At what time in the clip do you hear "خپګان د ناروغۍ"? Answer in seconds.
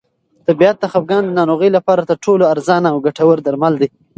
0.91-1.69